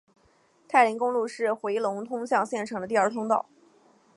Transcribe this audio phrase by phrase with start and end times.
[0.67, 3.45] 太临公路是回龙通向县城的第二通道。